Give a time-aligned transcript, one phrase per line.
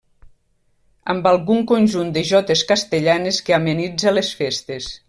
[1.15, 4.95] Amb algun conjunt de jotes castellanes que amenitza les festes.